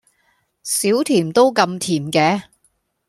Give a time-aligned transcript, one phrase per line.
[0.63, 2.45] 少甜都咁甜嘅？